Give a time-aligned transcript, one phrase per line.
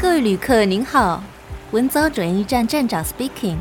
[0.00, 1.20] 各位旅客您好，
[1.72, 3.56] 文藻转运站站长 speaking，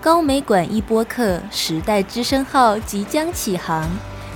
[0.00, 3.88] 高美馆一播客时代之声号即将起航，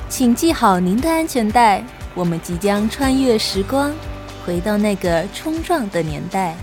[0.08, 1.84] 请系好您的安全带，
[2.14, 3.92] 我们即将穿越时光，
[4.46, 6.54] 回到那个冲撞的年代。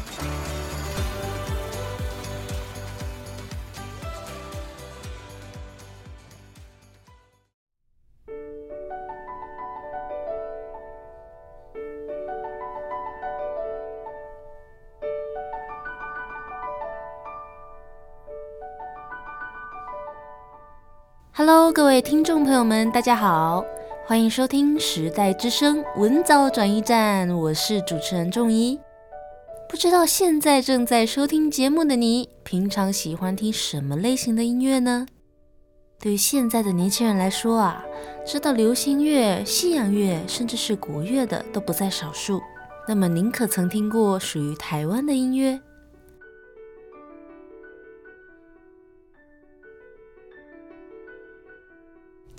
[21.74, 23.64] 各位听众朋友们，大家好，
[24.06, 28.78] 欢迎收听《时代之声·文藻转译站》，我是主持人仲一。
[29.70, 35.06] 不知道现在正在收听节目的你，平常喜欢听什么类型的音乐呢？
[35.98, 37.86] 对于现在的年轻人来说啊，
[38.26, 42.42] 知道流行乐、西洋乐，甚至是国乐的都不在少数。
[42.86, 45.58] 那么您可曾听过属于台湾的音乐？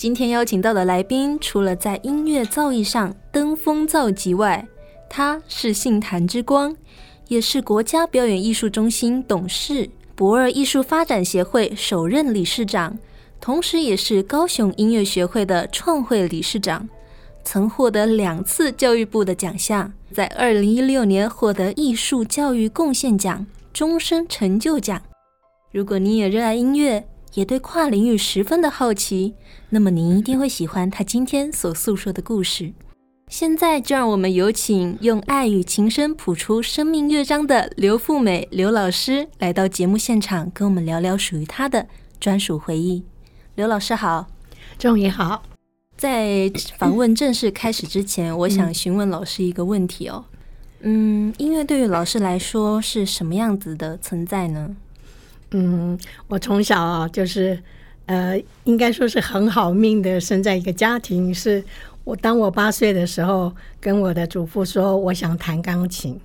[0.02, 4.66] 今天邀请到的来宾，除了在音乐造诣上登峰造极外，
[5.08, 6.76] 他是杏坛之光，
[7.28, 12.98] 也是国家表演艺术中心董事、驳二艺术发展协会首任理事长，
[13.40, 16.88] 同时也是高雄音乐学会的创会理事长，
[17.44, 25.00] 曾获得两次教育部的奖项，在二零一六年获得艺术教育贡献奖、终身成就奖。
[25.70, 29.34] 如果你也热爱音乐，也对跨领域十分的好奇，
[29.70, 32.72] 那么您一定会喜欢他今天所诉说的故事。
[33.28, 41.86] 现在就让我们有请用爱与琴声谱出生命乐章的刘富美刘老师来到节目现场，跟我们聊聊属于他的
[42.20, 43.02] 专属回忆。
[43.54, 44.26] 刘老师好，
[44.78, 45.42] 仲怡好。
[45.96, 50.24] 在访问正式开始之前，我想询问老师一个问题哦。
[50.80, 54.76] 嗯，音乐对于老师来说是什么样子的存在呢？
[55.52, 57.58] 嗯，我从小啊，就是，
[58.06, 61.32] 呃，应该说是很好命的，生在一个家庭。
[61.34, 61.62] 是
[62.04, 66.18] 我当我八岁的时候，跟我的祖父说我想弹钢琴，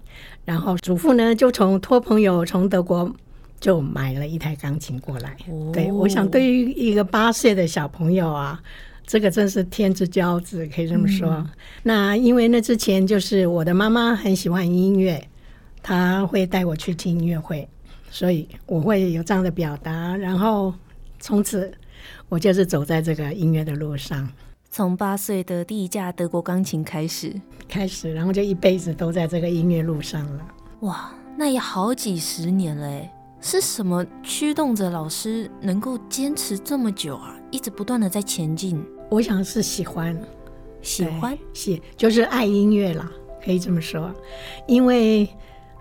[0.46, 3.14] 然后祖父呢就从托朋友从德国
[3.60, 5.36] 就买了一台钢琴过来。
[5.50, 8.62] 哦、对，我想对于一个八岁的小朋友啊，
[9.06, 11.30] 这个真是天之骄子，可以这么说。
[11.30, 11.50] 嗯、
[11.84, 15.28] 那因为那之前就是我的妈妈很喜欢音乐，
[15.84, 17.68] 她会带我去听音乐会。
[18.18, 20.74] 所以我会有这样的表达，然后
[21.20, 21.72] 从此
[22.28, 24.28] 我就是走在这个音乐的路上。
[24.72, 27.40] 从八岁的第一架德国钢琴开始，
[27.70, 30.48] 开始，然后就一辈子都在这个音乐路上了。
[30.80, 33.08] 哇，那也好几十年了诶，
[33.40, 37.36] 是什么驱动着老师能够坚持这么久啊？
[37.52, 38.84] 一直不断的在前进。
[39.12, 40.20] 我想是喜欢，
[40.82, 43.12] 喜欢，喜就是爱音乐啦，
[43.46, 44.12] 可以这么说。
[44.68, 45.30] 因为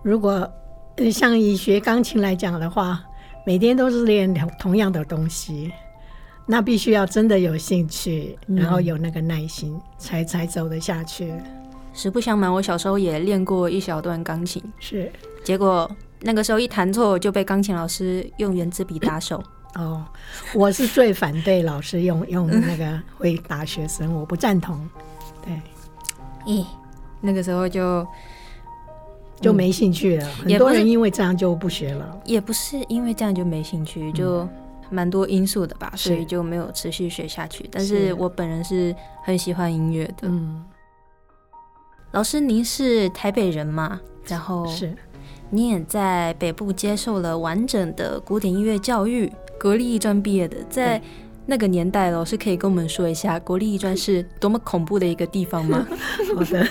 [0.03, 0.47] 如果
[1.13, 3.05] 像以学钢琴来讲的话，
[3.45, 5.71] 每天都是练同样的东西，
[6.47, 11.33] 那必须要真的有兴趣，然后有那个耐心，嗯、才才走得下去。
[11.93, 15.13] 实不相瞒，我小时候也练过一小段钢琴，是，
[15.45, 15.91] 结果
[16.21, 19.43] 那个时候一弹错就被钢琴老师用圆珠笔打手。
[19.75, 20.03] 哦，
[20.55, 24.89] 我是最反对老师用 用那个会打学生，我不赞同。
[25.45, 25.61] 对，
[26.47, 26.65] 咦，
[27.21, 28.07] 那个时候就。
[29.41, 32.21] 就没兴趣了，嗯、很多人因为这样就不学了。
[32.25, 34.49] 也不是因为这样就没兴趣，就
[34.91, 37.69] 蛮多因素的吧，嗯、所以就没有持续学下去。
[37.71, 40.23] 但是我本人是很喜欢音乐的。
[40.23, 40.65] 嗯，
[42.13, 44.01] 老师，您是台北人吗？
[44.27, 44.97] 然后是，
[45.51, 51.01] 你也在北部接受了完整的古典音乐教育，国立艺专毕业的，在。
[51.49, 55.87] 那个年代，老师可以跟我们说一下国立艺专是多么恐怖的一个地方吗？
[56.35, 56.67] 好的，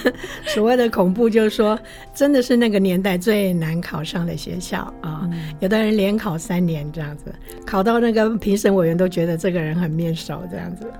[0.47, 1.79] 所谓的恐怖就是说，
[2.13, 5.21] 真的是那个年代最难考上的学校啊。
[5.23, 7.33] 嗯、有的人连考三年这样子，
[7.65, 10.91] 考到那个评审委员都觉得这个人很面熟这样子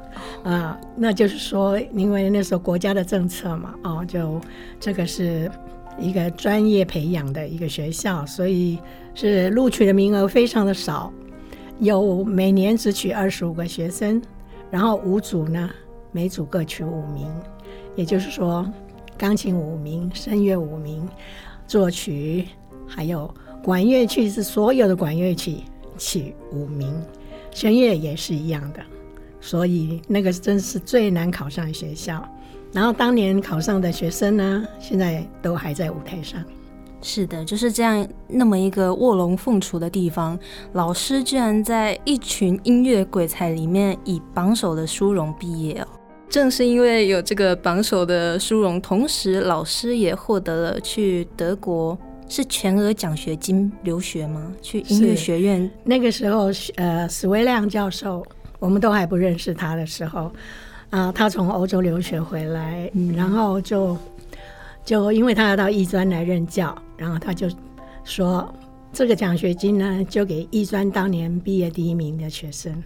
[0.43, 0.79] 啊。
[0.95, 4.39] 那就是说，因为那时候国家的政策嘛，哦，就
[4.79, 5.51] 这个是
[5.99, 8.79] 一个专业培养的一个学校，所以
[9.13, 11.11] 是录取的名额非常的少。
[11.79, 14.22] 有每年只取二十五个学生，
[14.72, 15.69] 然后五组呢，
[16.11, 17.27] 每组各取五名，
[17.95, 18.66] 也就是说，
[19.17, 21.07] 钢琴五名，声乐五名，
[21.67, 22.47] 作曲
[22.87, 23.33] 还有
[23.63, 25.63] 管乐器是所有的管乐器
[25.97, 26.93] 取五名，
[27.51, 28.79] 弦乐也是一样的，
[29.41, 32.23] 所以那个真是最难考上学校。
[32.71, 36.43] 然后当年考上的学生呢，现在都还在舞台上。
[37.07, 40.37] 是的，就是这样，那么一个卧龙凤雏的地方，
[40.73, 45.87] 老师居然在一群音乐鬼才里面以榜首的殊荣毕业哦。
[46.28, 51.96] 正是因为有这个榜首的殊荣，同时老师也获得了去德国
[52.28, 54.52] 是全额奖学金留学吗？
[54.59, 55.69] 去音乐学院？
[55.84, 58.25] 那个时候，呃，史威亮教授，
[58.57, 60.22] 我们都还不认识他的时候，
[60.90, 63.96] 啊、呃，他从欧洲留学回来，嗯、然后就
[64.85, 67.49] 就因为他要到艺专来任教，然后他就
[68.05, 68.53] 说，
[68.93, 72.82] 这个奖学金呢，就给艺专当年毕业第一名的学生。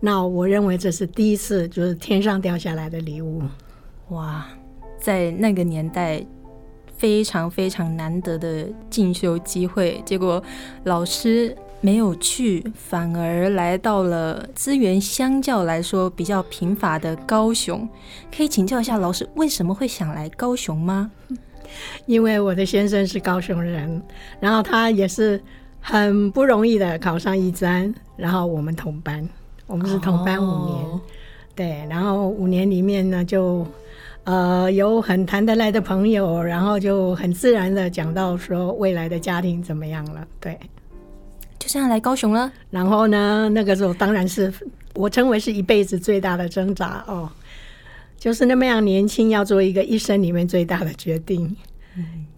[0.00, 3.42] 那我认为这是第一次，就是天上掉下来的礼物。
[4.08, 4.46] 哇，
[4.98, 6.22] 在那个年代。
[6.96, 10.42] 非常非常难得的进修机会，结果
[10.82, 17.88] 老师没有去，反而来到了资源相较来说比较贫乏的高雄。
[18.34, 21.10] 可以请教一下老师，为什么会想来高雄吗？
[22.06, 24.02] 因为我的先生是高雄人，
[24.40, 25.42] 然后他也是
[25.80, 29.28] 很不容易的考上一专，然后我们同班，
[29.66, 31.00] 我们是同班五年，哦、
[31.54, 33.66] 对，然后五年里面呢就。
[34.24, 40.77] 呃，有很谈得来的朋友，然后就很自然的讲到说未来的家庭怎么样了，对，就
[41.68, 42.50] 这样来高雄了。
[42.70, 44.50] 然后呢，那个时候当然是
[44.94, 47.30] 我称为是一辈子最大的挣扎哦，
[48.18, 51.54] 就是那么样年轻要做一个一生里面最大的决定，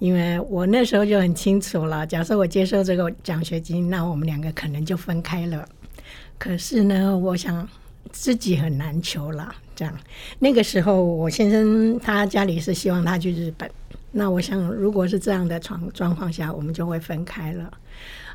[0.00, 5.66] 因为我那时候就很清楚了，假设我接受这个奖学金，那我们两个可能就分开了。
[6.36, 7.66] 可是呢，我想
[8.10, 9.54] 自己很难求了。
[9.76, 9.94] 这样，
[10.40, 13.70] 那个时候我先生他家里是希望他去日本，
[14.10, 17.72] 那我想如果是这样的状状况下，我们就会分开了。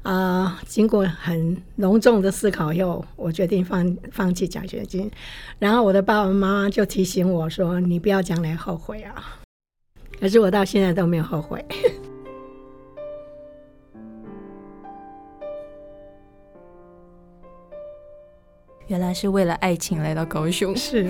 [0.06, 5.10] 啊、呃，经过很隆重的思考以后，我决定放放弃奖学金。
[5.57, 9.42] 然后我的爸爸妈妈就提醒我说：“你不要将来后悔啊！”
[10.22, 11.66] 可是我到现在都没有后悔。
[18.86, 20.75] 原来是为了爱情来到高雄。
[20.78, 21.10] 是，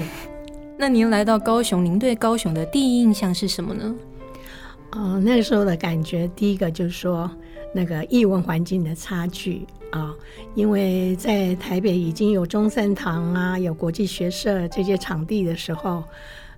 [0.79, 3.93] 那您来到高雄，您对高雄的第一印象是什么呢？
[4.91, 7.29] 呃，那个时候的感觉，第一个就是说
[7.75, 10.15] 那个译文环境的差距啊、呃，
[10.55, 16.01] 因为在台北已经有中山堂啊，有国际学社这些场地的时候，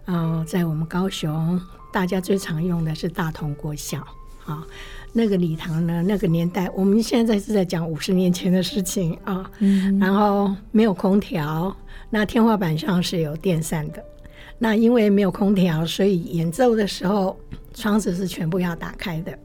[0.06, 1.60] 嗯、呃，在我们高雄，
[1.92, 4.06] 大家最常用的是大同国小
[4.46, 4.64] 啊。
[5.12, 6.04] 那个礼堂呢？
[6.04, 9.50] 那个年代，我们现在是在讲五十年前的事情啊。
[9.58, 11.76] 嗯，然后没有空调，
[12.12, 14.06] 那天花板上是有电扇的。
[14.60, 17.36] 那因为没有空调，所以演奏的时候
[17.74, 19.36] 窗子是全部要打开的。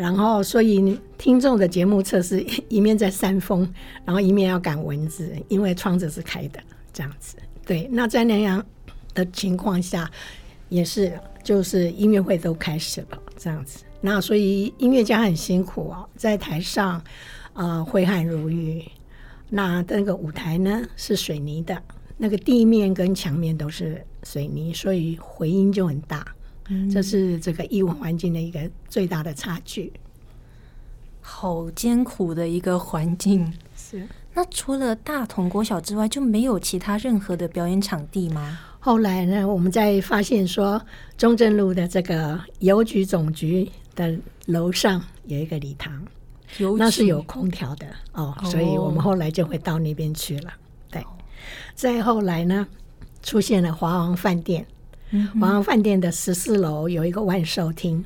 [0.00, 3.70] 然后，所以听众的节目测试 一面在扇风，
[4.02, 6.58] 然后一面要赶蚊子，因为窗子是开的，
[6.90, 7.36] 这样子。
[7.66, 8.64] 对，那在那样
[9.12, 10.10] 的情况下，
[10.70, 11.12] 也是
[11.44, 13.84] 就是音乐会都开始了，这样子。
[14.00, 17.04] 那所以音乐家很辛苦啊，在台上，
[17.52, 18.82] 呃，挥汗如雨。
[19.50, 21.76] 那那个舞台呢是水泥的，
[22.16, 26.26] 那个地面跟墙面都是水泥，所以回音就很大。
[26.70, 28.58] 嗯，这是这个艺文环境的一个
[28.88, 29.92] 最大的差距。
[31.20, 33.52] 好艰苦的一个环境。
[33.76, 34.06] 是。
[34.32, 38.58] 那除了大同国小之外，就没有其他任何的表演场地吗？
[38.78, 40.80] 后来呢，我们在发现说，
[41.18, 45.92] 中正路的这个邮局总局的楼上有一个礼堂，
[46.78, 50.52] 那是有空调的哦，哦，所以我们后来就会到那边去了。
[50.90, 51.04] 对，
[51.74, 52.66] 再后来呢，
[53.22, 54.74] 出现了华王饭店，嗯、
[55.40, 58.04] 华王饭店的十四楼有一个万寿厅，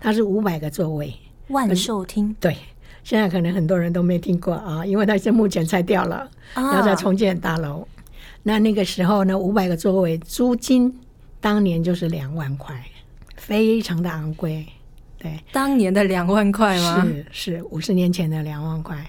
[0.00, 1.14] 它是五百个座位。
[1.48, 2.56] 万寿厅，对，
[3.02, 7.86] 现在可能很多人都没听过啊，因为它是目前拆掉了，啊、要再重建大楼。
[8.42, 10.94] 那那个时候呢，五百个座位，租金
[11.40, 12.84] 当年就是两万块，
[13.36, 14.66] 非常的昂贵。
[15.18, 17.04] 对，当年的两万块吗？
[17.04, 19.04] 是是，五十年前的两万块。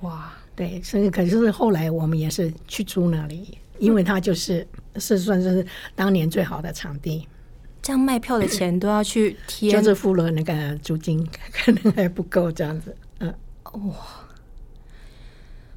[0.00, 7.26] 哇，对，所以可是后来我们也是去租那里，因为它就是、嗯、是算是当年最好的场地。
[7.80, 12.96] 这样卖票的钱都要去贴，就是付了那个租金，可能还不够这样子。
[13.18, 13.34] 嗯，
[13.72, 13.94] 哇。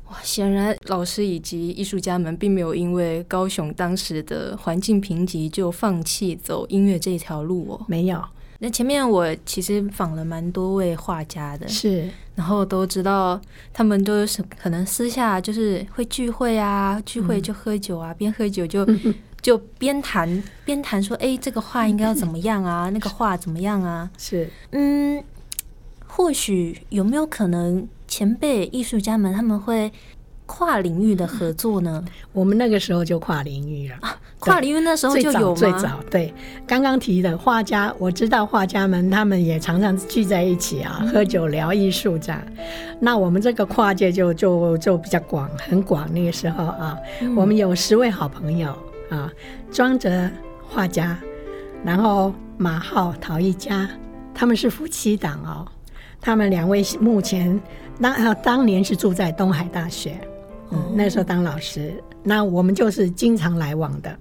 [0.10, 7.86] 哇，显然老师以及艺术家们并没有因为高雄当时的环境贫瘠就放弃走音乐这条路哦。
[7.88, 8.24] 没有。
[8.60, 13.40] 那前面我其实访了蛮多位画家的，是，然后都知道
[13.74, 18.88] 他们都是可能私下就是会聚会啊，聚会就喝酒啊，边、嗯、喝酒就
[19.42, 22.90] 就边谈边谈说，哎，这个画应该要怎么样啊？
[22.94, 24.10] 那个画怎么样啊？
[24.18, 25.24] 是，嗯，
[26.08, 27.88] 或许有没有可能？
[28.08, 29.92] 前辈艺术家们他们会
[30.46, 32.04] 跨领域的合作呢？
[32.32, 33.96] 我们那个时候就跨领域了。
[34.02, 35.56] 啊、跨领域那时候就有吗？
[35.56, 36.34] 最早，最早对，
[36.68, 42.42] 刚刚提的画家，我知道画家们他们也常常聚在一起啊，喝酒聊艺术这样。
[43.00, 46.12] 那我们这个跨界就就就比较广，很广。
[46.14, 48.70] 那个时候啊，嗯、我们有十位好朋友
[49.10, 49.32] 啊，
[49.72, 50.30] 庄哲
[50.68, 51.18] 画家，
[51.84, 53.90] 然后马浩陶艺家，
[54.34, 55.68] 他们是夫妻档哦。
[56.22, 57.60] 他们两位目前
[58.02, 60.20] 当呃当年是住在东海大学，
[60.72, 61.94] 嗯，那时候当老师，
[62.24, 64.18] 那我们就是经常来往的。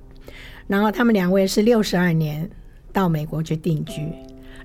[0.67, 2.49] 然后他们两位是六十二年
[2.93, 4.11] 到美国去定居，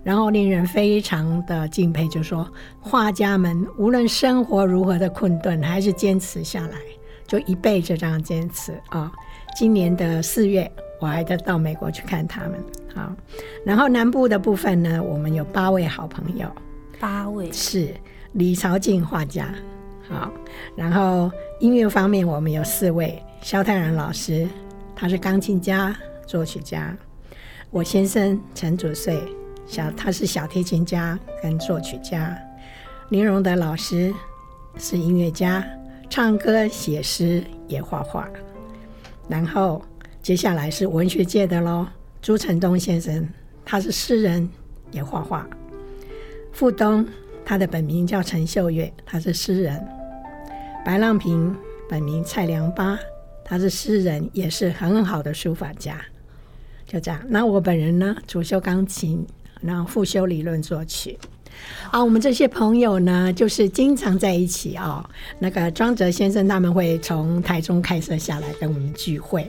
[0.04, 6.78] 然后令人非常的敬佩，就是说画家们无论生活如何的困顿，还是坚持下来，
[7.28, 9.12] 就一辈子这样坚持啊、哦。
[9.58, 10.72] 今年的四月，
[11.02, 12.64] 我还得到美国去看他们。
[12.96, 13.12] 好，
[13.66, 16.50] 然后南部的部分呢，我们有八位好朋友，
[17.00, 17.94] 八位是
[18.34, 19.54] 李朝静画家。
[20.10, 20.32] 好，
[20.76, 24.48] 然后音乐方面，我们有四位，肖泰然老师。
[24.96, 25.96] 他是钢琴家、
[26.28, 26.94] 作曲家。
[27.70, 29.18] 我先生陈祖岁，
[29.66, 32.38] 小他是小提琴家跟作曲家。
[33.10, 34.14] 林荣德老师
[34.78, 35.64] 是音乐家，
[36.10, 38.28] 唱歌、写诗也画画。
[39.30, 39.82] 然后
[40.22, 41.88] 接下来是文学界的喽，
[42.22, 43.26] 朱成东先生，
[43.64, 44.50] 他是诗人
[44.92, 45.48] 也画画。
[46.52, 47.08] 傅东，
[47.46, 49.88] 他的本名叫陈秀月，他是诗人。
[50.86, 51.56] 白浪平，
[51.90, 52.98] 本名蔡良八。
[53.44, 56.00] 他是诗人，也是很好的书法家，
[56.86, 57.20] 就这样。
[57.28, 59.26] 那我本人呢，主修钢琴，
[59.60, 61.18] 然后副修理论作曲。
[61.90, 65.04] 啊，我们这些朋友呢，就是经常在一起、哦。
[65.40, 69.48] 那个庄哲先生他们会从台中开车下来跟我们聚会，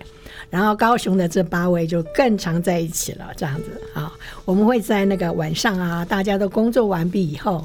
[0.51, 4.13] 然后高雄的这八位就更常在一起了，这样子啊。
[4.45, 7.65] 我们会在那个晚上啊，大家都工作完毕以后，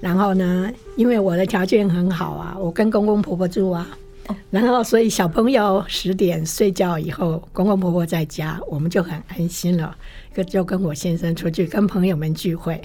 [0.00, 3.88] 然后呢，因为我的条件很好啊，我跟公公婆婆住啊。
[4.50, 9.96] 然后，所以小朋友十点睡觉以后，公公婆婆在家，我们就很安心了。
[10.46, 12.80] 就跟我先生出去跟朋友们聚会，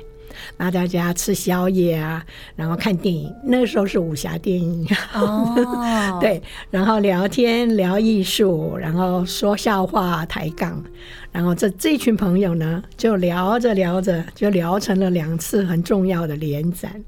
[0.57, 2.25] 那大家吃宵夜啊，
[2.55, 3.33] 然后看电影。
[3.43, 5.55] 那个时候是武侠电影哦，
[6.21, 10.83] 对，然后聊天聊艺术，然后说笑话抬杠，
[11.31, 17.03] 然后这这群朋友呢，就聊着聊着就聊成了两次很重要的联展。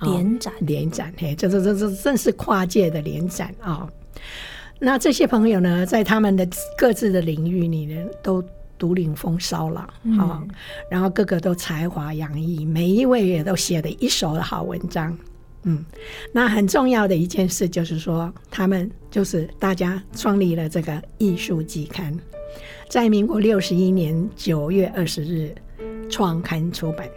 [0.00, 3.90] 联展，联展，嘿，这这这这正是跨界的联展啊、哦！
[4.78, 6.46] 那这些朋友呢，在他们的
[6.76, 8.40] 各自的领域里呢，都
[8.78, 9.80] 独领风骚了
[10.18, 10.42] 啊！
[10.90, 15.16] 然后个个都才华洋溢，每一位也都写了一手的好文章。
[15.64, 15.84] 嗯，
[16.32, 22.16] 那很重要的一件事就是说，他们就是大家创立了这个艺术季刊，
[22.88, 25.54] 在民国六十一年九月二十日
[26.08, 27.08] 创刊出版。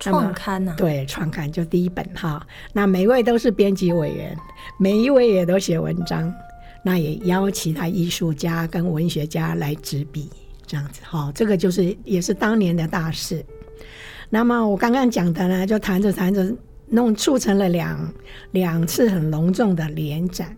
[0.00, 0.76] 创刊呢、啊？
[0.76, 2.44] 对，创刊就第一本哈。
[2.72, 4.36] 那每位都是编辑委员，
[4.76, 6.34] 每一位也都写文章。
[6.86, 10.28] 那也邀其他艺术家跟文学家来执笔，
[10.66, 11.30] 这样子哈。
[11.34, 13.44] 这个就是也是当年的大事。
[14.30, 16.52] 那么我刚刚讲的呢，就谈着谈着
[16.88, 18.12] 弄促成了两
[18.52, 20.56] 两次很隆重的联展，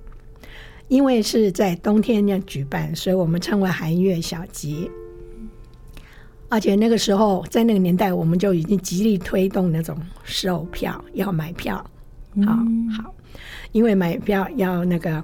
[0.88, 4.90] 因为是在冬天要举办，所以我们称为寒月小集。
[6.48, 11.74] 而且那个时候，在那个年代，我们就已经极力推动那种售票，要买票，
[12.46, 12.52] 好
[13.02, 13.14] 好，
[13.72, 15.22] 因为买票要那个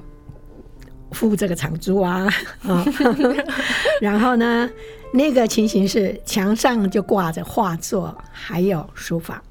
[1.13, 2.29] 付这个场租啊，
[2.63, 2.85] 啊
[4.01, 4.69] 然后呢，
[5.13, 9.43] 那个情形是墙上就挂着画作，还有书法，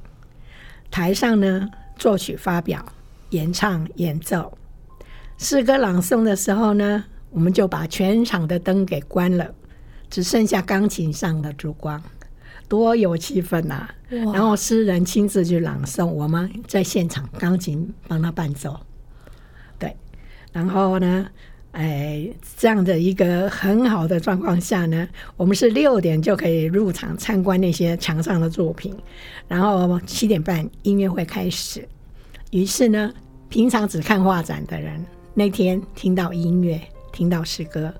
[0.89, 2.83] 台上呢作曲发表、
[3.29, 4.57] 演唱、演奏，
[5.37, 9.53] 诗歌朗诵的时候呢，我们就把全场的灯给关了。
[10.09, 12.03] 只剩下钢琴上的烛光，
[12.67, 13.95] 多有气氛呐、啊！
[14.09, 18.77] 然后诗人亲自去朗诵，我们在现场钢琴帮他伴奏。
[19.79, 19.95] 对，
[20.51, 21.25] 然后呢，
[21.71, 28.93] 哎，这样的一个很好的状况下呢，我们是六点就可以入场参观那些墙上的作品，
[29.47, 31.87] 然后七点半音乐会开始。
[32.51, 33.13] 于是呢，
[33.47, 35.01] 平常只看画展的人，
[35.33, 36.79] 那天听到音乐，
[37.13, 37.93] 听到诗歌。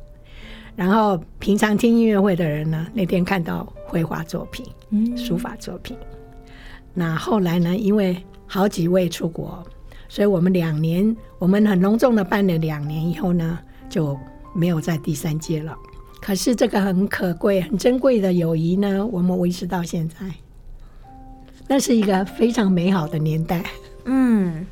[0.76, 5.96] 然后平常听音乐会的人呢，那天看到绘画作品、嗯、书法作品。
[6.94, 9.64] 那后来呢，因为好几位出国，
[10.12, 13.58] 所以我们两年，我们很隆重的办了两年以后呢，
[13.90, 14.20] 就
[14.54, 15.74] 没有在第三届了。
[16.20, 20.16] 可是这个很可贵、很珍贵的友谊呢，我们维持到现在。
[21.66, 23.64] 那是一个非常美好的年代。
[24.04, 24.68] 嗯，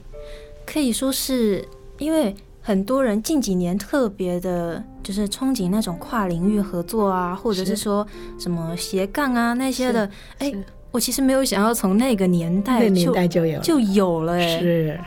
[0.66, 1.66] 可以说是
[2.00, 2.36] 因为。
[2.62, 8.06] 很多人近几年特别的，就是憧憬那种跨领域合作啊，或者是说
[8.38, 10.08] 什么斜杠啊那些的。
[10.38, 10.54] 哎，
[10.92, 15.00] 我其实没有想要从那个年代，那年代就有就有了，哎，是，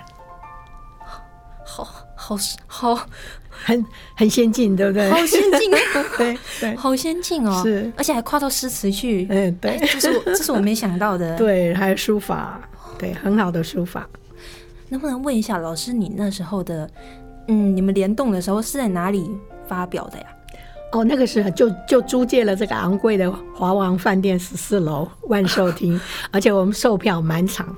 [1.74, 2.36] 好好
[2.66, 3.06] 好，
[3.50, 5.08] 很很先进，对不对？
[5.10, 5.70] 好先进，
[6.18, 12.60] 对对，好先进哦，是，而且还跨到诗词去，嗯，对，这是我这是我没想到的， 对，还有书法，
[12.98, 14.06] 对，很好的书法。
[14.90, 16.90] 能不能问一下老师，你那时候的？
[17.48, 19.28] 嗯，你们联动的时候是在哪里
[19.66, 20.26] 发表的呀？
[20.92, 25.98] 哦，那个时候就就租借了这个昂贵的华王饭店十四楼万寿厅，
[26.30, 27.74] 而且我们售票满场，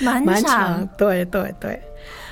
[0.00, 1.78] 满场，场，对对对。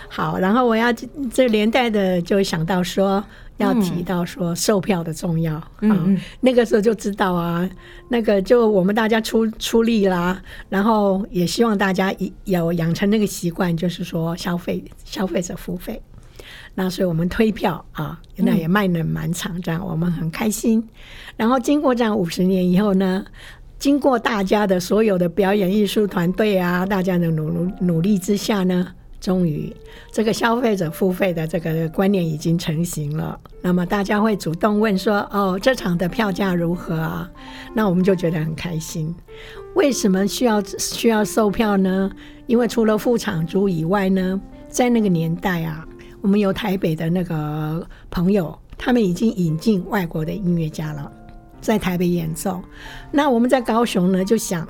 [0.09, 0.93] 好，然后我要
[1.33, 3.23] 这连带的就想到说，
[3.59, 5.63] 要提到说售票的重要。
[5.81, 7.69] 嗯，嗯，那个时候就知道啊，
[8.09, 12.13] 那个就我们大家出出力啦，然后也希望大家
[12.45, 16.01] 有养成那个习惯，就是说消费消费者付费。
[16.75, 20.83] 那所以我们推票啊，那也卖了满场，这样我们很开心。
[21.37, 23.25] 然后经过这样五十年以后呢，
[23.79, 28.95] 经过大家的所有的表演艺术团队啊，大家的努努努力之下呢。
[29.21, 29.75] 终于，
[30.13, 33.39] 这个消费者付费的这个观念已经成型了。
[33.61, 37.29] 那么大家会主动问说：“哦，这场的票价如何啊？”
[37.75, 39.13] 那我们就觉得很开心。
[39.75, 42.11] 为什么需要需要售票呢？
[42.47, 45.85] 因为除了付场租以外呢，在那个年代啊，
[46.21, 51.11] 我们有台北的那个朋友，他们已经引进外国的音乐家了，
[51.61, 52.63] 在台北演奏。
[53.11, 54.67] 那我们在高雄呢，就想。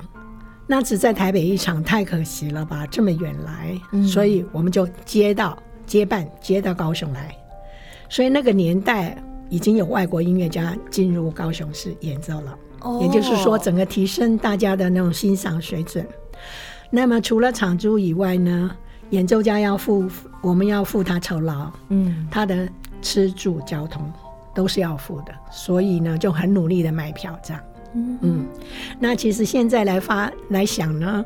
[0.71, 2.85] 那只在台北一场太可惜了吧？
[2.91, 5.57] 这么远来，嗯，所以我们就接到
[5.87, 7.35] 接办接到高雄来。
[8.07, 9.17] 所以那个年代
[9.49, 16.07] 已经有外国音乐家进入高雄市演奏了，哦，也就是说，整个提升大家的那种欣赏水准。
[16.91, 18.69] 那么除了场租以外呢，
[19.09, 20.07] 演奏家要付，
[20.39, 22.69] 我们要付他酬劳，嗯，他的
[23.01, 24.13] 吃住交通
[24.53, 27.63] 都是要付的，所以呢就很努力的卖票这样。
[27.93, 28.47] 嗯，
[28.99, 31.25] 那其实现在来发来想呢，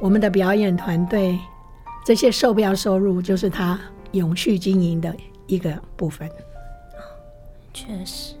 [0.00, 1.38] 我们的表演团队
[2.04, 3.78] 这些售票收入就是他
[4.10, 5.14] 永续经营的
[5.46, 6.28] 一个部分。
[7.72, 8.34] 确实，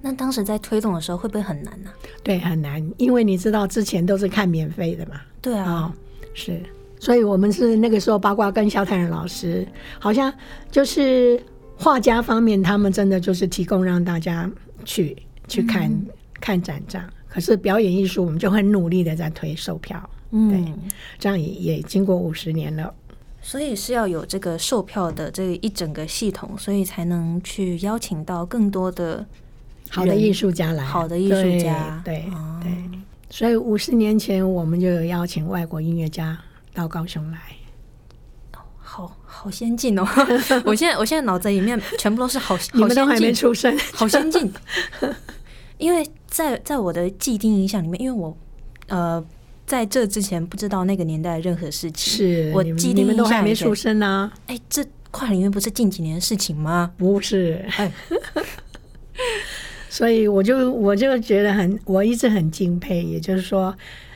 [0.00, 1.90] 那当时在推动的时候会不会很难呢？
[2.22, 5.20] 对，很难，因为你知道之前都是看免费的嘛。
[5.42, 5.92] 对啊，哦，
[6.32, 6.62] 是，
[7.00, 9.66] 所以我们是那个时候八卦跟萧泰然老师，
[9.98, 10.32] 好像
[10.70, 11.42] 就是
[11.76, 14.48] 画家方面，他们真的就是提供让大家
[14.84, 15.16] 去
[15.48, 15.90] 去看。
[15.90, 16.06] 嗯
[16.40, 20.74] 看展这样，可是表演艺术我们就很努力的在推售票，嗯，对，
[21.18, 22.92] 这样也也经过五十年了，
[23.40, 29.24] 所以是要有这个售票的这一整个系统，所以才能去邀请到更多的
[29.88, 32.24] 好的艺术家来，好的艺术家，对
[32.62, 32.98] 对，对，
[33.30, 36.38] 所以五十年前我们就有邀请外国音乐家
[36.74, 37.38] 到高雄来，
[38.78, 40.06] 好好先进哦！
[40.64, 44.50] 我现在我现在脑子里面全部都是好， 你们都还没出生，好先进。
[45.78, 48.36] 因为在在我的既定印象里面，因为我
[48.88, 49.24] 呃
[49.64, 54.30] 在这之前不知道那个年代任何事情，是我既定们都还没出生呢。
[54.46, 56.92] 哎，这跨领域不是近几年的事情吗？
[56.98, 57.90] 不是，哎、
[59.88, 63.02] 所以我就我就觉得很，我一直很敬佩。
[63.02, 63.74] 也就是说，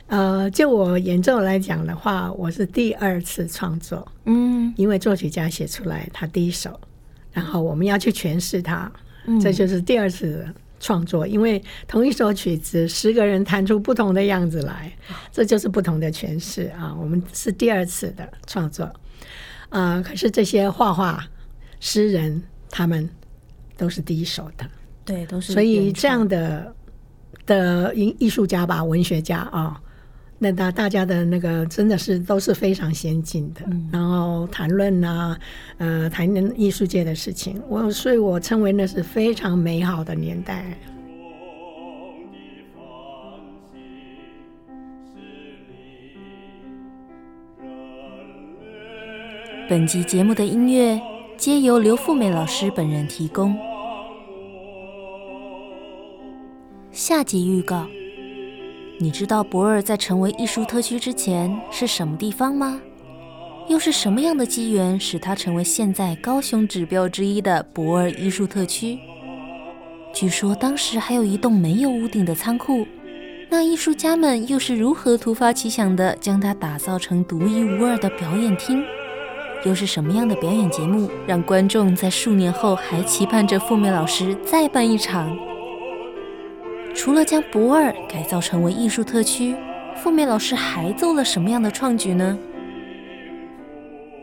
[0.09, 6.79] 呃，就我演奏来讲的话，我是第二次创作，嗯，因为作曲家写出来他第一首，
[7.33, 8.93] 然后我们要去诠释它，
[9.25, 10.47] 嗯、这就是第二次。
[10.81, 14.91] 创作，因为同一首曲子，十个人弹出不同的样子来，
[15.31, 16.93] 这就是不同的诠释啊。
[16.99, 18.85] 我们是第二次的创作，
[19.69, 21.25] 啊、呃，可是这些画画
[21.79, 23.09] 诗人他们
[23.77, 24.67] 都是第一首的，
[25.05, 25.53] 对，都是。
[25.53, 26.75] 所以这样的
[27.47, 29.81] 的艺艺术家吧，文学家啊。
[30.43, 35.39] 那大大家的那个真的是都是非常先进的，嗯、然后谈论啊，
[35.77, 40.65] 呃，谈论艺术界的事情，我所以，我称为那是非常美好的年代。
[49.69, 50.99] 本集节目的音乐
[51.37, 53.55] 皆由刘富美老师本人提供。
[56.91, 57.87] 下集预告。
[59.03, 62.79] 你知道博尔在成为艺术特区之前是什么地方吗？
[63.67, 68.99] 又是什么样的机缘使它成为现在高雄指标之一的博尔艺术特区？
[70.13, 72.87] 据说当时还有一栋没有屋顶的仓库，
[73.49, 78.85] 那艺术家们又是如何突发奇想的将它打造成独一无二的表演厅？
[79.65, 85.35] 又是什么样的表演节目让观众在数年后还期盼着富美老师再办一场？
[87.03, 89.57] 除了将驳二改造成为艺术特区，
[89.97, 92.39] 富美老师还做了什么样的创举呢？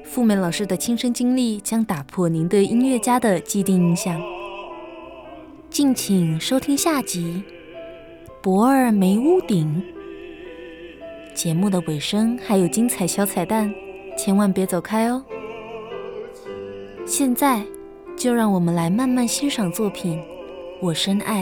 [0.04, 4.22] 富美老师的亲身经历将打破您对音乐家的既定印象。
[5.72, 7.42] 敬请收听下集
[8.44, 9.84] 《驳二没屋顶》。
[11.34, 13.74] 节目的尾声还有精彩小彩蛋，
[14.16, 15.24] 千万别走开哦！
[17.08, 17.64] 现在
[18.16, 20.20] 就让我们来慢慢欣赏作品
[20.80, 21.42] 《我深爱》。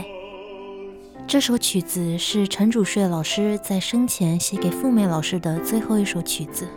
[1.28, 6.68] 这首曲子是陈主税老师在生前写给富美老师的最后一首曲子。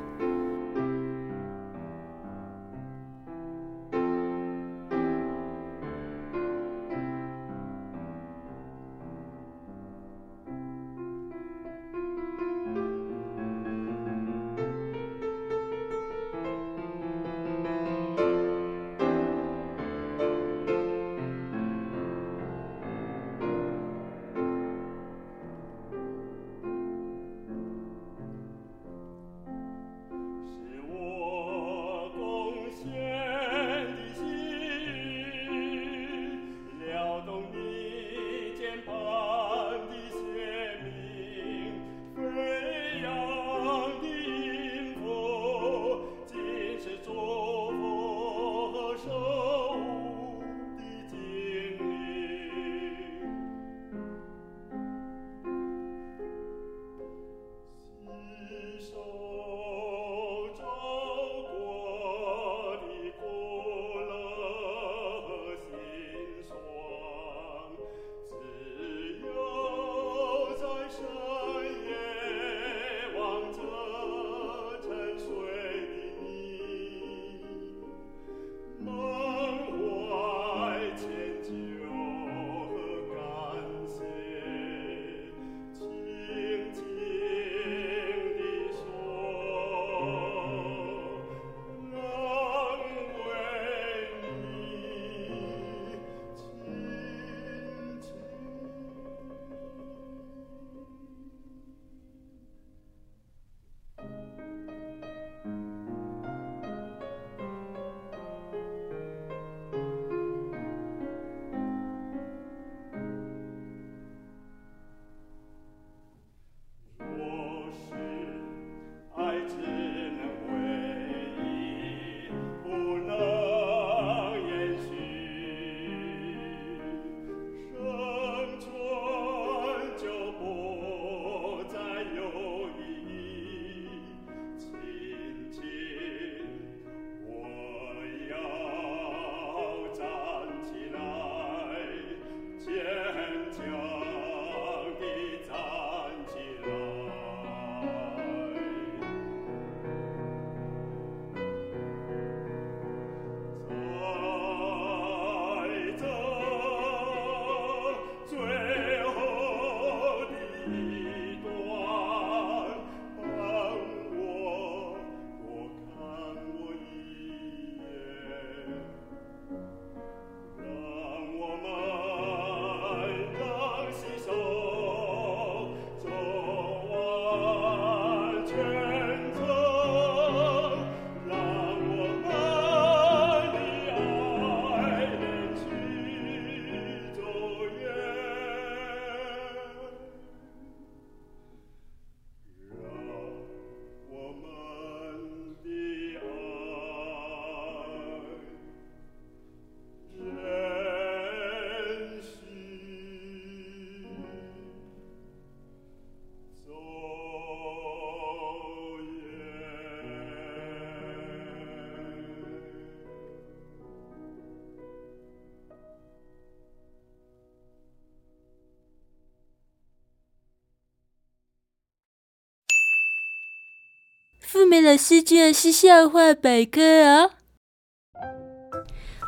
[224.69, 227.31] 美老师居然是笑话百科啊！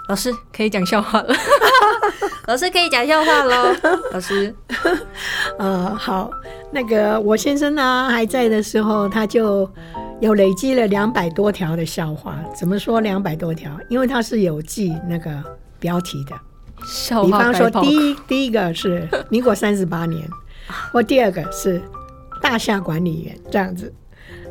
[0.09, 1.35] 老师可以讲笑话了，
[2.46, 3.74] 老师可以讲笑话喽，
[4.12, 4.55] 老师。
[5.59, 6.31] 呃，好，
[6.70, 9.70] 那个我先生呢还在的时候，他就
[10.20, 12.38] 有累积了两百多条的笑话。
[12.55, 13.74] 怎么说两百多条？
[13.88, 15.33] 因为他是有记那个
[15.79, 16.38] 标题的。
[16.87, 20.22] 笑话比方说，第一第一个是民国三十八年，
[20.92, 21.81] 或第二个是
[22.42, 23.90] 大厦管理员这样子。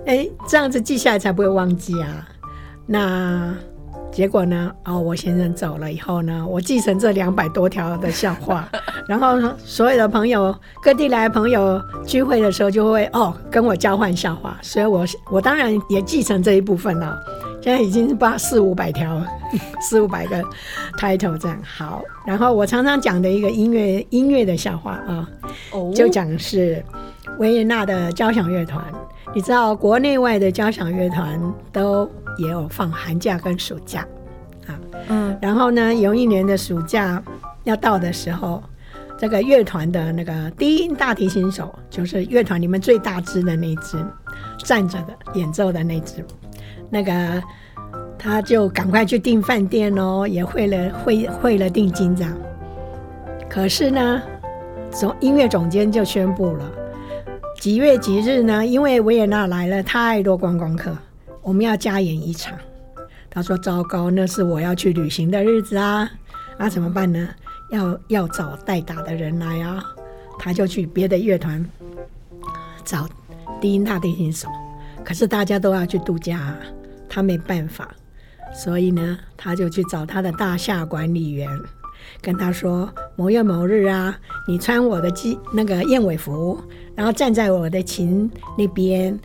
[0.05, 2.27] 哎，这样子记下来才不会忘记啊。
[2.85, 3.53] 那。
[4.11, 4.71] 结果呢？
[4.85, 8.67] 哦，我先生走了以后呢，我继承这两百多条的笑话，
[9.07, 17.19] 然后所有的朋友，各地来的朋友聚会的时候就会哦跟我交换笑话，所以我我当然也继承这一部分了。
[17.61, 19.21] 现在已经是八四五百条，
[19.79, 20.43] 四五百个
[20.97, 22.01] title 这样好。
[22.25, 25.29] 然后我常常讲的一个音乐音乐的笑话啊，
[25.71, 26.83] 哦，就讲是
[27.37, 28.83] 维也纳的交响乐团。
[29.33, 31.39] 你知道国内外的交响乐团
[31.71, 34.01] 都也有放寒假跟暑假，
[34.65, 34.73] 啊，
[35.07, 37.21] 嗯，然后呢，有一年的暑假
[37.63, 38.61] 要到的时候，
[39.19, 44.03] 这个乐团的那个低音大提琴手，就是乐团里面最大只的那只，
[44.57, 46.25] 站着的演奏的那只，
[46.89, 47.43] 那个
[48.17, 52.35] 他就赶快去订饭店哦，也汇了汇汇了定金这样。
[53.47, 54.21] 可是呢，
[54.89, 56.71] 总音乐总监就宣布了。
[57.59, 58.65] 几月几日呢？
[58.65, 60.97] 因为维也纳来了太多观光客，
[61.41, 62.57] 我们要加演一场。
[63.29, 66.09] 他说：“糟糕，那是我要去旅行的日子啊！
[66.57, 67.27] 那怎么办呢？
[67.69, 69.83] 要要找代打的人来啊！”
[70.39, 71.63] 他就去别的乐团
[72.85, 73.05] 找
[73.59, 74.47] 低音大提琴手，
[75.03, 76.55] 可是大家都要去度假，
[77.09, 77.93] 他没办法，
[78.53, 81.49] 所以呢，他就去找他的大厦管理员。
[82.21, 82.89] 跟他说
[83.19, 86.57] 某月某日啊，你穿我的鸡那个燕尾服，
[86.95, 89.19] 然后站在我的琴那边。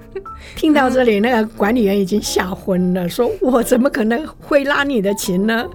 [0.54, 5.66] 听到这里，那个管理员已经吓昏了，说我怎么可能会拉你的琴呢？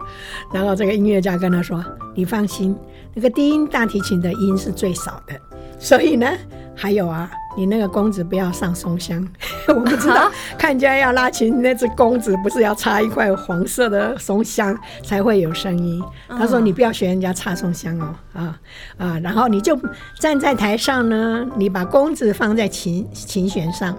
[0.53, 1.83] 然后这个音乐家跟他说
[2.13, 2.75] ：“你放心，
[3.15, 5.33] 那个低音大提琴的音是最少的，
[5.79, 6.31] 所以呢。”
[6.75, 9.25] 还有啊，你那个弓子不要上松香，
[9.67, 16.03] 我不知道，看人家要拉琴，那只公子不是要插一块黄色的松香才会有声音。
[16.27, 18.59] 他说你不要学人家插松香哦，啊
[18.97, 19.79] 啊，然后你就
[20.19, 23.95] 站在台上呢，你把弓子放在琴琴弦上，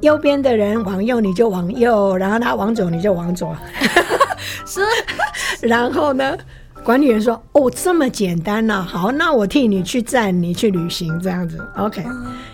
[0.00, 3.56] 右边的人往右你就往右，然后他往左你就往左，
[4.64, 4.80] 是，
[5.66, 6.36] 然后呢？
[6.84, 11.58] 管理员说：“哦，这么简单呐、啊，好，那我替你去站，你去旅行这样子。
[11.76, 12.02] OK，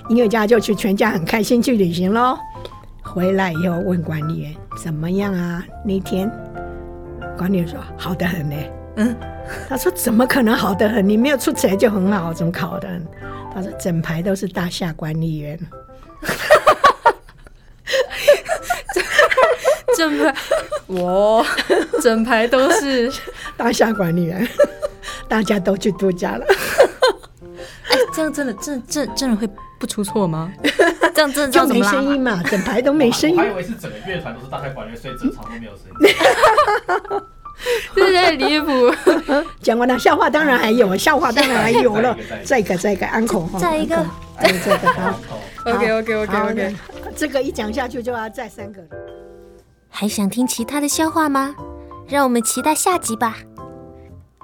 [0.09, 2.37] 音乐家就去，全家很开心去旅行喽。
[3.03, 5.65] 回来以后问管理员怎么样啊？
[5.85, 6.29] 那天
[7.37, 8.57] 管理员说好的很呢。
[8.97, 9.17] 嗯，
[9.69, 11.09] 他说怎么可能好的很？
[11.09, 13.07] 你没有出彩就很好，怎么考的很？
[13.55, 15.57] 他说整排都是大厦管理员。
[19.97, 20.35] 整排
[20.87, 21.47] 我
[22.03, 23.13] 整排都是。
[23.57, 24.47] ”大厦管理员，
[25.29, 26.45] 大家都去度假了。
[27.89, 30.53] 哎，这样真的，真真真的会不出错吗？
[31.15, 32.43] 这样真的就没声音嘛？
[32.51, 33.37] 整排都没声音。
[33.37, 37.23] 我还以为是整个乐团都是大厦管理员，所以整场都没有声音。
[37.95, 38.93] 这太离谱。
[39.63, 42.17] 讲完了笑话，当然还有笑话，当然还有了。
[42.45, 43.59] 再一个，再一个，安可哈。
[43.61, 44.05] 再一个，
[44.43, 45.21] 再一个，好。
[45.67, 46.75] OK，OK，OK，OK。
[47.15, 48.81] 这个一讲下去就要再三个。
[49.97, 51.55] 还想听其他的笑话吗？
[52.09, 53.37] 让我们期待下集吧。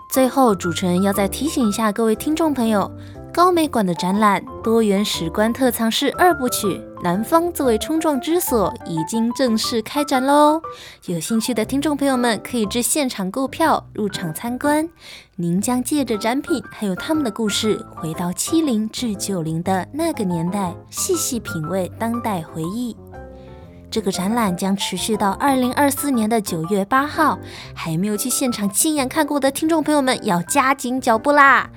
[0.09, 2.89] 最后，主持人要再提醒一下各位听众朋友，
[3.35, 10.63] 高美馆的展览《多元史观特藏室二部曲：南方作为冲撞之所》已经正式开展喽！
[11.07, 14.89] 有兴趣的听众朋友们可以至现场购票入场参观。
[15.35, 22.97] 您将借着展品还有他们的故事，回到七零至九零的那个年代，细细品味当代回忆。
[23.91, 27.39] 这个展览将持续到二零二四年的九月八号，
[27.75, 31.69] 还没有去现场亲眼看过的听众朋友们要加紧脚步啦！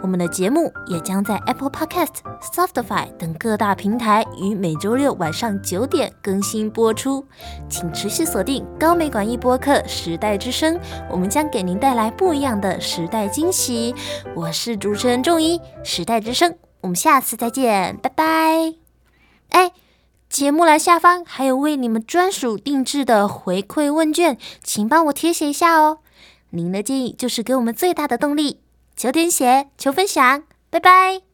[0.00, 7.26] 我们的节目也将在 Apple Podcast、Spotify 等各大平台于每周六晚上九点更新播出，
[7.68, 10.76] 请持续锁定高美馆一播客《时代之声》，
[11.10, 13.92] 我们将给您带来不一样的时代惊喜。
[14.36, 18.24] 我是主持人仲一，《时代之声》，我们下次再见，拜拜！
[19.50, 19.72] 哎。
[20.28, 25.98] 节目栏下方还有为你们专属定制的回馈问卷，请帮我填写一下哦。
[26.50, 28.60] 您的建议就是给我们最大的动力，
[28.96, 31.27] 求填写，求分享，拜拜。